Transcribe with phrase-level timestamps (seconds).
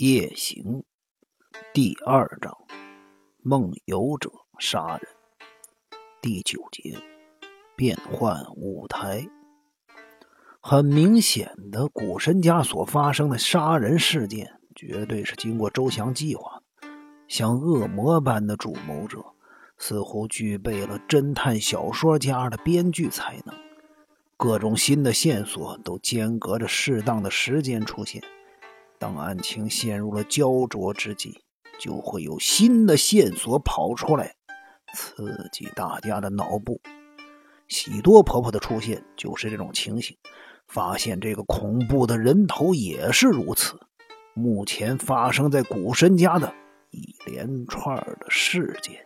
[0.00, 0.82] 夜行
[1.74, 2.56] 第二章：
[3.42, 5.02] 梦游者杀人。
[6.22, 6.96] 第九节：
[7.76, 9.28] 变换舞台。
[10.58, 16.62] 很明显的，古神家所发生的杀人事件，绝对是经过周详计划。
[17.28, 19.22] 像恶魔般的主谋者，
[19.76, 23.54] 似乎具备了侦探小说家的编剧才能。
[24.38, 28.22] 各种新的线索都间隔着适当的时间出现。
[29.00, 31.40] 当案情陷入了焦灼之际，
[31.78, 34.34] 就会有新的线索跑出来，
[34.94, 36.78] 刺激大家的脑部。
[37.66, 40.16] 喜多婆婆的出现就是这种情形。
[40.68, 43.80] 发现这个恐怖的人头也是如此。
[44.34, 46.54] 目前发生在古神家的
[46.90, 49.04] 一连串的事件，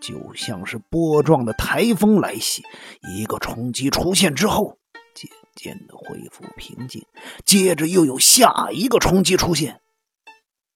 [0.00, 2.62] 就像是波状的台风来袭，
[3.16, 4.76] 一个冲击出现之后。
[5.54, 7.06] 渐渐的恢复平静，
[7.44, 9.80] 接着又有下一个冲击出现，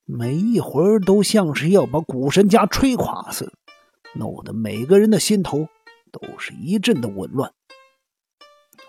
[0.04, 3.52] 每一会儿都像是要把古神家吹垮似的，
[4.14, 5.68] 弄得每个人的心头
[6.12, 7.52] 都是一阵的紊乱。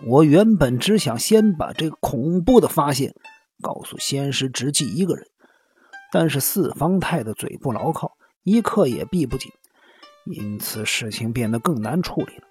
[0.06, 3.16] 我原本只想先把这恐怖的发现
[3.64, 5.28] 告诉仙师直纪一个人，
[6.12, 9.52] 但是四方太的嘴不牢靠，一刻也闭不紧，
[10.26, 12.44] 因此事情变得更难处理了。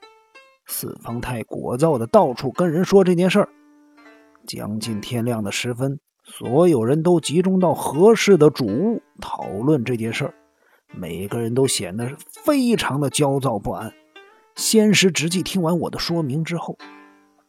[0.67, 3.49] 四方太聒噪的到处跟人说这件事儿。
[4.47, 10.35] 将近天亮的时分，所有人都集中到合适的主屋讨论这件事儿。
[10.95, 13.93] 每个人都显得非常的焦躁不安。
[14.55, 16.79] 仙师直纪听完我的说明之后，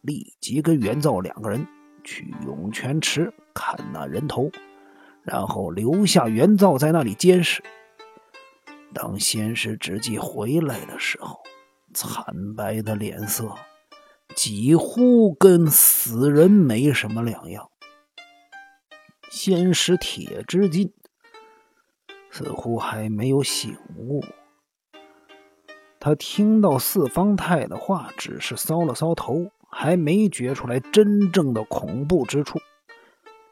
[0.00, 1.66] 立即跟元造两个人
[2.02, 4.50] 去涌泉池看那人头，
[5.22, 7.62] 然后留下元造在那里监视。
[8.92, 11.38] 当仙师直纪回来的时候。
[11.94, 13.54] 惨白的脸色，
[14.34, 17.70] 几乎跟死人没什么两样。
[19.30, 20.92] 仙师铁之进
[22.30, 24.24] 似乎还没有醒悟，
[26.00, 32.58] 他听到四方太的话，只是搔了搔头，还没觉出来真正的恐怖之处。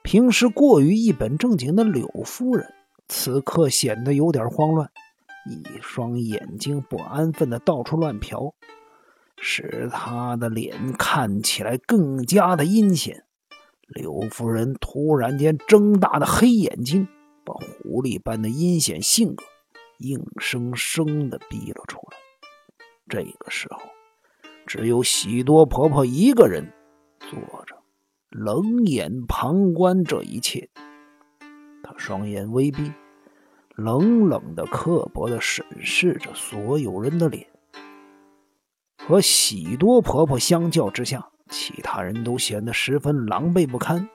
[0.03, 2.73] 平时过于一本正经的柳夫人，
[3.09, 4.91] 此刻显得有点慌乱。
[5.49, 8.53] 一双眼睛不安分的到处乱瞟，
[9.39, 13.25] 使他的脸看起来更加的阴险。
[13.87, 17.07] 刘夫人突然间睁大的黑眼睛，
[17.45, 19.45] 把狐狸般的阴险性格
[19.99, 22.19] 硬生生的逼了出来。
[23.09, 23.81] 这个时候，
[24.67, 26.73] 只有喜多婆婆一个人
[27.21, 27.77] 坐着，
[28.31, 30.69] 冷眼旁观这一切。
[31.85, 32.91] 她双眼微闭。
[33.77, 37.47] 冷冷的、刻薄的审视着所有人的脸，
[39.07, 44.09] 和喜多婆婆相较之下，其他人都显得十分狼狈不堪。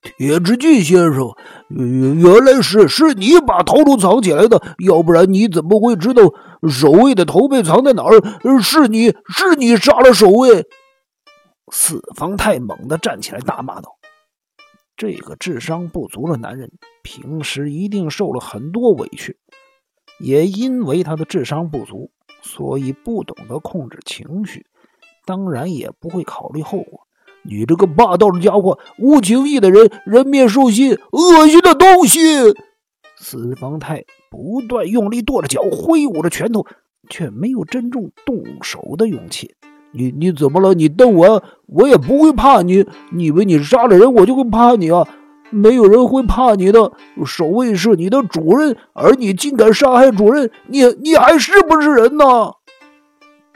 [0.00, 1.34] 铁之进先生，
[1.68, 6.22] 原来是是你把头颅藏起来的，要不然你怎么会知道
[6.70, 8.60] 守卫的头被藏在哪儿？
[8.62, 10.64] 是你是你杀了守卫！
[11.72, 13.99] 四方太猛地站起来，大骂道。
[15.00, 16.70] 这个智商不足的男人，
[17.02, 19.38] 平时一定受了很多委屈，
[20.18, 22.10] 也因为他的智商不足，
[22.42, 24.66] 所以不懂得控制情绪，
[25.24, 27.06] 当然也不会考虑后果。
[27.40, 32.18] 你这个霸道的家伙，无情义的人，人面兽心，恶心的东西！
[33.16, 36.66] 四方太不断用力跺着脚，挥舞着拳头，
[37.08, 39.54] 却没有真正动手的勇气。
[39.92, 40.74] 你你怎么了？
[40.74, 42.86] 你瞪我，我也不会怕你。
[43.10, 45.06] 你以为你杀了人，我就会怕你啊？
[45.50, 46.92] 没有人会怕你的。
[47.26, 52.24] 守卫是你的主人，而你竟敢杀害主人，你你还是不是人呢？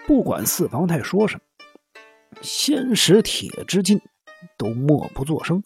[0.07, 1.41] 不管四方太说什么，
[2.43, 4.01] 仙石铁之进
[4.59, 5.63] 都默不作声。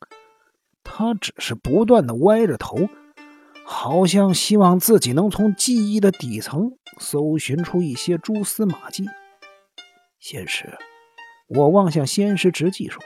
[0.84, 2.88] 他只是不断的歪着头，
[3.64, 9.06] 好像希望自己能从记忆的底层搜寻出一些蛛丝马迹。
[10.20, 10.76] 仙师，
[11.46, 13.00] 我望向仙师直纪说：“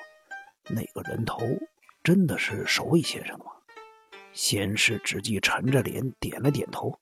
[0.70, 1.38] 那个人头
[2.02, 3.50] 真的是守卫先生的吗？”
[4.32, 6.98] 仙师直纪沉着脸点了点头。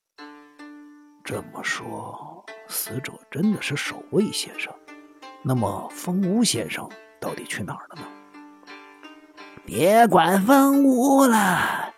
[1.22, 4.74] 这么说，死者真的是守卫先生？
[5.44, 6.88] 那么风屋先生
[7.20, 8.08] 到底去哪儿了呢？
[9.64, 11.94] 别管风屋了，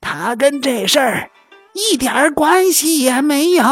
[0.00, 1.30] 他跟这事儿
[1.74, 3.62] 一点关系也没有。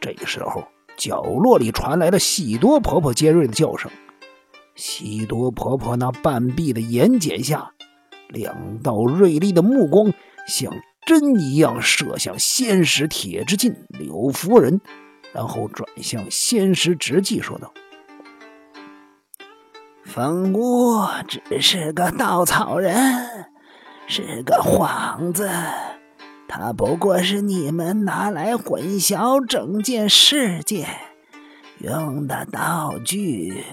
[0.00, 0.66] 这个时候。
[0.96, 3.90] 角落里传来了喜多婆婆尖锐的叫声。
[4.74, 7.70] 喜多婆婆那半闭的眼睑下，
[8.28, 10.12] 两道锐利的目光
[10.48, 10.72] 像
[11.06, 14.80] 针一样射向仙石铁之进柳夫人，
[15.32, 17.72] 然后转向仙石直纪说道
[20.04, 22.94] ：“风屋只是个稻草人，
[24.08, 25.48] 是个幌子，
[26.46, 30.88] 他不过是你们拿来混淆整件事件
[31.78, 33.64] 用的道具，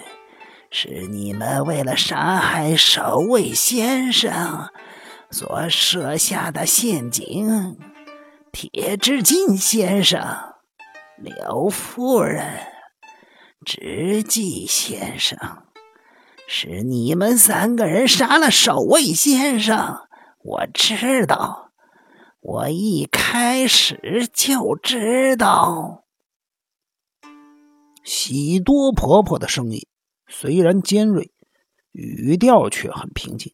[0.71, 4.69] 是你们为了杀害守卫先生
[5.29, 7.77] 所设下的陷阱。
[8.51, 10.21] 铁之进先生、
[11.17, 12.45] 刘夫人、
[13.65, 15.37] 直纪先生，
[16.47, 20.01] 是你们三个人杀了守卫先生。
[20.43, 21.70] 我知道，
[22.41, 26.05] 我一开始就知道。
[28.03, 29.87] 喜多婆婆的声音
[30.27, 31.31] 虽然尖锐，
[31.91, 33.53] 语调却很平静，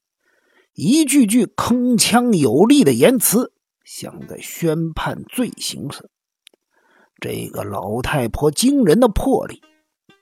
[0.74, 3.51] 一句句铿锵有力的言辞，
[3.84, 6.10] 像在宣判罪行似的。
[7.19, 9.62] 这个老太婆惊人的魄力，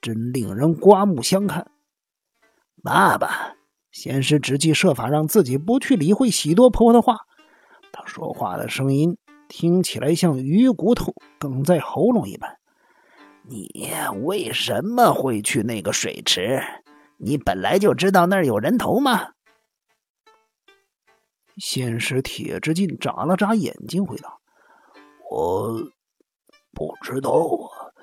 [0.02, 1.70] 真令人刮目相看。
[2.82, 3.54] 爸爸。
[3.92, 7.20] 先是直计设法让自己不去理会喜多婆婆的话，
[8.06, 9.18] 说话的声音
[9.48, 12.58] 听起来像鱼骨头梗在喉咙一般。
[13.48, 13.92] 你
[14.24, 16.62] 为什么会去那个水池？
[17.18, 19.34] 你本来就知道那儿有人头吗？
[21.58, 24.38] 先是铁之进眨了眨眼睛，回答
[25.32, 25.74] ：“我
[26.74, 27.94] 不知道啊，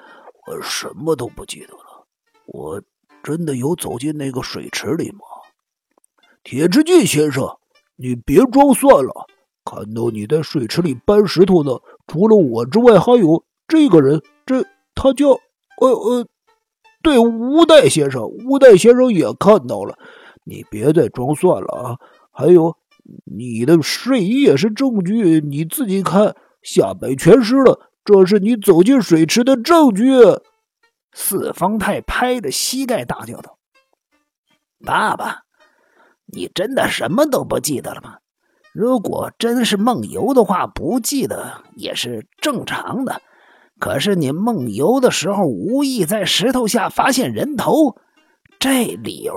[0.47, 2.07] 我什么都不记得了。
[2.47, 2.83] 我
[3.23, 5.21] 真的有走进那个水池里吗？”
[6.43, 7.59] 铁之进先生，
[7.97, 9.22] 你别装蒜了！
[9.73, 14.21] 看到你在水池里搬石头的，除了我之外，还有这个人。
[14.45, 14.63] 这
[14.95, 15.31] 他叫……
[15.81, 16.27] 呃呃，
[17.03, 18.23] 对，吴代先生。
[18.23, 19.99] 吴代先生也看到了。
[20.45, 21.99] 你别再装蒜了啊！
[22.31, 22.77] 还有，
[23.25, 30.05] 你的睡衣也是证据，你自己看，下摆全湿了，这是你走进水池的证据。
[31.13, 33.57] 四方太拍着膝盖大叫道
[34.85, 35.43] ：“爸爸！”
[36.27, 38.19] 你真的什么都不记得了吗？
[38.73, 43.21] 如果真是梦游的话，不记得也是正常的。
[43.79, 47.97] 可是你梦游的时候无意在石头下发现人头，
[48.59, 49.35] 这理由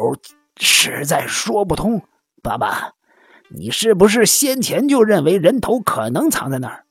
[0.57, 2.01] 实在说不通。
[2.41, 2.93] 爸爸，
[3.49, 6.85] 你是不是先前就认为人头可能藏在那儿？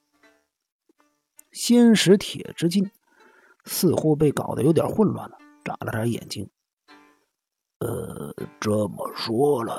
[1.52, 2.90] 仙石铁之金
[3.64, 6.50] 似乎被搞得有点混乱了，眨了眨眼睛。
[7.78, 9.74] 呃，这么说来，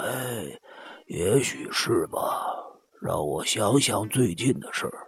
[1.05, 2.19] 也许是吧。
[3.01, 5.07] 让我想想最近的事儿。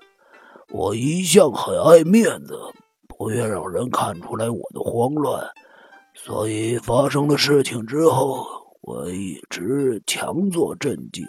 [0.69, 2.59] 我一向很爱面子，
[3.07, 5.43] 不愿让人看出来我的慌乱，
[6.13, 8.45] 所以发生了事情之后，
[8.81, 11.25] 我一直强作镇静。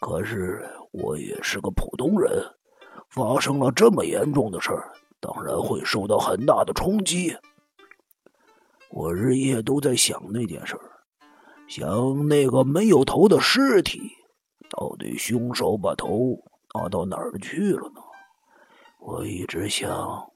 [0.00, 2.42] 可是我也是个普通人，
[3.10, 7.36] 发生了这么严重的事儿，当然会受到很大的冲击。
[8.88, 10.80] 我日夜都在想那件事儿，
[11.70, 14.00] 想那个没有头的尸体，
[14.70, 16.36] 到底凶手把头
[16.74, 18.02] 拿到哪儿去了呢？
[18.98, 20.32] 我一直想，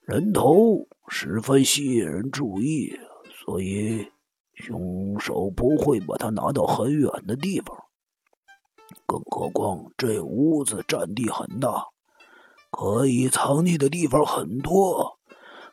[0.00, 2.98] 人头十分吸引人注意，
[3.44, 4.10] 所以
[4.54, 7.76] 凶手不会把它拿到很远的地方。
[9.04, 11.88] 更何况这屋子占地很大，
[12.70, 15.18] 可以藏匿的地方很多。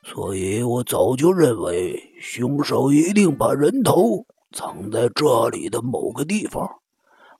[0.03, 6.79] 所以我早就认为，凶手一定把人头藏在这里的某个地方。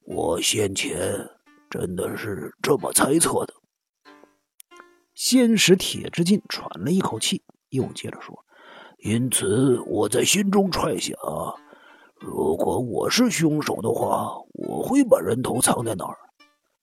[0.04, 1.30] 我先前
[1.70, 3.54] 真的是这么猜测的。
[5.14, 8.46] 先使铁之进喘了一口气，又接着说
[9.00, 11.16] ：“因此，我在心中揣想，
[12.20, 16.18] 如果我是凶手的话，我会把人头藏在哪儿？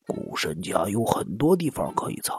[0.07, 2.39] 古神家有很多地方可以藏，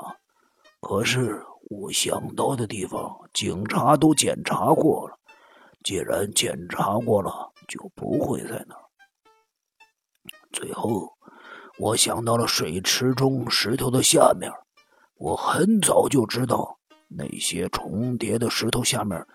[0.79, 5.18] 可是……”我想到的地方，警察都检查过了。
[5.83, 8.81] 既然检查过了，就不会在那儿。
[10.51, 11.13] 最后，
[11.77, 14.51] 我想到了水池中石头的下面。
[15.15, 19.25] 我很早就知道，那些重叠的石头下面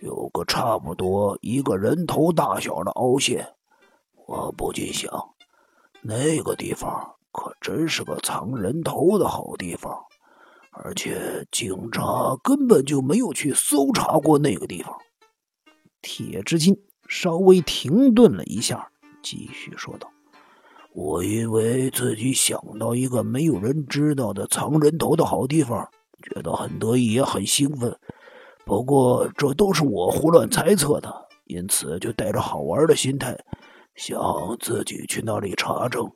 [0.00, 3.54] 有个差不多一个人头大小的凹陷。
[4.26, 5.10] 我不禁想，
[6.02, 10.04] 那个地方可真是个藏人头的好地方。
[10.72, 14.98] 而且警察根本就没有去搜查过那个地方。
[16.04, 16.76] 铁之金
[17.08, 18.92] 稍微停顿了一下，
[19.22, 20.12] 继续说道
[20.92, 25.88] ：“我因为自己想到一个没有人知道的藏人头的好地方，
[26.22, 27.98] 觉得很得意，也很兴奋。
[28.66, 31.10] 不过这都是我胡乱猜测的，
[31.46, 33.42] 因此就带着好玩的心态，
[33.94, 34.20] 想
[34.60, 36.12] 自己去那里查证。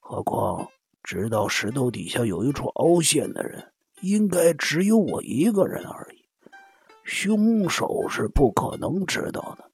[0.00, 0.66] 何况
[1.04, 3.68] 知道石头底下有一处凹陷的人。”
[4.02, 6.21] 应该只有我一个人而已，
[7.04, 9.70] 凶手是不可能知道的。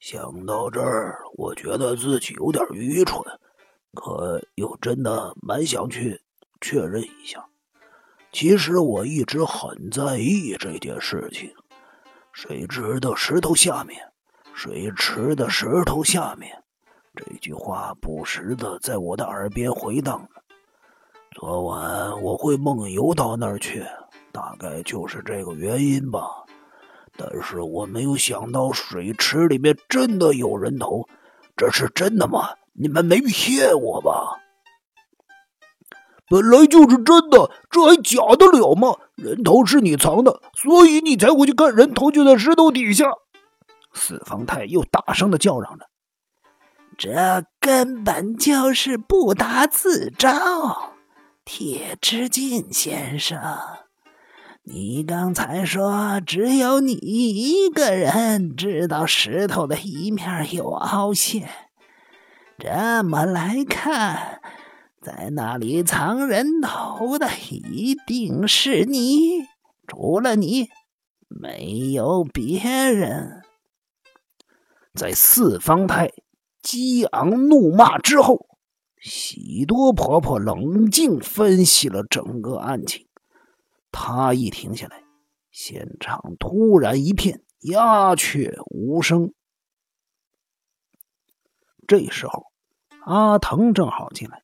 [0.00, 3.22] 想到这儿，我觉得自己有点愚蠢，
[3.94, 6.22] 可又真的蛮想去
[6.60, 7.44] 确认一下。
[8.32, 11.52] 其实我一直很在意这件事情。
[12.32, 14.00] 水池的石头下面，
[14.54, 16.62] 水池的石头下面，
[17.14, 20.42] 这句话不时的在我的耳边回荡着。
[21.32, 23.84] 昨晚我会梦游到那儿去，
[24.38, 26.20] 大概就是这个原因吧。
[27.16, 31.08] 但是我没有想到水池里面真的有人头，
[31.56, 32.50] 这是真的吗？
[32.72, 34.38] 你们没骗我吧？
[36.30, 38.94] 本来就是真的，这还假得了吗？
[39.16, 43.10] 人头是你藏的，所以你才会去看人头就在石头底下。
[43.92, 45.86] 四方太又大声的叫嚷着
[46.96, 50.92] ：“这根本就是不打自招，
[51.44, 53.40] 铁之进先生。”
[54.70, 61.48] 你刚才说只有你一个人知道石头的一面有凹陷，
[62.58, 64.42] 这么来看，
[65.00, 69.46] 在那里藏人头的一定是你，
[69.86, 70.68] 除了你，
[71.28, 73.40] 没有别人。
[74.92, 76.12] 在四方太
[76.60, 78.46] 激昂怒骂之后，
[79.00, 83.07] 喜多婆婆冷静分析了整个案情。
[83.90, 85.02] 他一停下来，
[85.50, 89.32] 现场突然一片鸦雀无声。
[91.86, 92.44] 这时候，
[93.04, 94.42] 阿腾正好进来。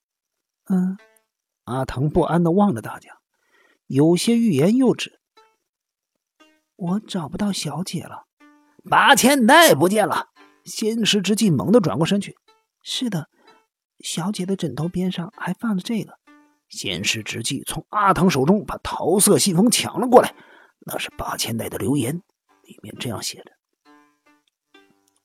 [0.70, 0.96] 嗯，
[1.64, 3.18] 阿腾不安的望着大家，
[3.86, 5.20] 有些欲言又止。
[6.76, 8.24] 我找不到小姐了，
[8.88, 10.28] 八千代不见了。
[10.64, 12.34] 仙石之际猛地转过身去。
[12.82, 13.28] 是的，
[14.00, 16.18] 小姐的枕头边上还放着这个。
[16.76, 20.35] 仙师之际，从阿腾手中把桃色信封抢了过来。
[20.87, 22.23] 那是八千代的留言，
[22.62, 23.52] 里面这样写着：“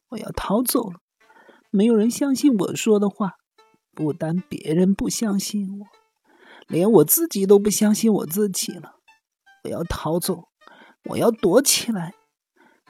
[0.09, 0.99] 我要逃走了，
[1.69, 3.33] 没有人相信我说的话。
[3.93, 5.85] 不但别人不相信我，
[6.67, 8.95] 连我自己都不相信我自己了。
[9.65, 10.47] 我要逃走，
[11.09, 12.13] 我要躲起来，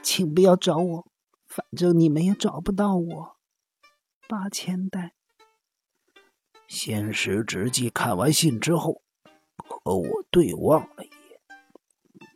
[0.04, 1.08] 请不要找我，
[1.48, 3.38] 反正你们也找不到我。
[4.28, 5.14] 八千代。”
[6.70, 9.02] 仙石直纪看完信之后，
[9.68, 11.40] 和我对望了一眼。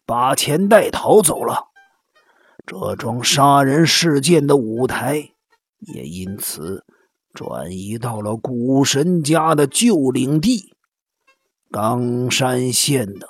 [0.07, 1.67] 把钱袋逃走了，
[2.65, 5.33] 这桩杀人事件的舞台
[5.77, 6.83] 也因此
[7.31, 10.75] 转移到了古神家的旧领地——
[11.69, 13.27] 冈山县的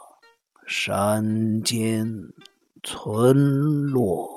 [0.65, 2.07] 山间
[2.81, 4.32] 村落。